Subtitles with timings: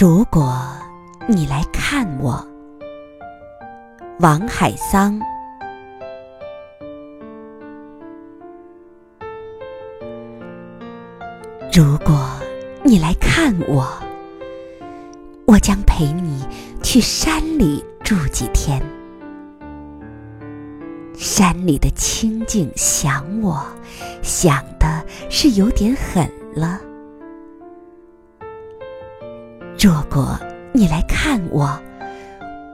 [0.00, 0.56] 如果
[1.26, 2.46] 你来看我，
[4.20, 5.20] 王海桑。
[11.72, 12.30] 如果
[12.84, 13.92] 你来看我，
[15.46, 16.46] 我将陪你
[16.80, 18.80] 去山里住几天。
[21.16, 23.66] 山里的清静想我，
[24.22, 26.82] 想的是有点狠了。
[29.80, 30.36] 如果
[30.72, 31.80] 你来看我，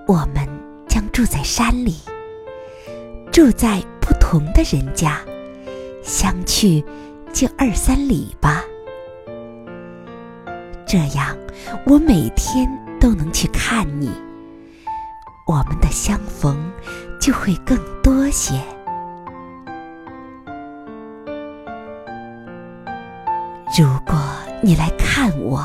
[0.07, 0.49] 我们
[0.89, 1.99] 将住在山里，
[3.30, 5.21] 住在不同的人家，
[6.03, 6.83] 相去
[7.30, 8.65] 就二三里吧。
[10.87, 11.37] 这样，
[11.85, 12.67] 我每天
[12.99, 14.11] 都能去看你，
[15.47, 16.57] 我们的相逢
[17.21, 18.55] 就会更多些。
[23.77, 24.19] 如果
[24.63, 25.63] 你来看我，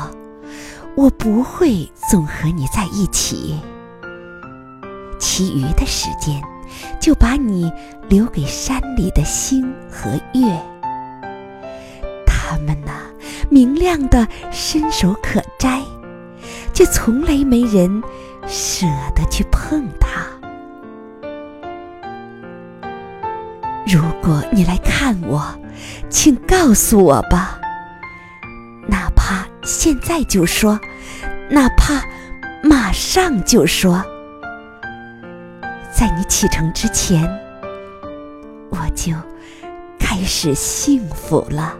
[0.96, 3.58] 我不会总和你在一起，
[5.18, 6.42] 其余的时间
[7.00, 7.72] 就把你
[8.08, 10.60] 留给山里的星和月。
[12.26, 12.92] 他们呐，
[13.48, 15.80] 明亮的伸手可摘，
[16.74, 18.02] 却从来没人
[18.46, 20.26] 舍得去碰它。
[23.86, 25.42] 如果你来看我，
[26.08, 27.59] 请告诉我吧。
[29.70, 30.80] 现在就说，
[31.48, 32.02] 哪怕
[32.60, 34.04] 马上就说，
[35.96, 37.22] 在你启程之前，
[38.68, 39.12] 我就
[39.96, 41.78] 开始幸福了。